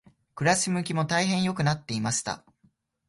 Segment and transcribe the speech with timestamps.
[0.33, 2.43] 暮し向きも大変良くなっていました。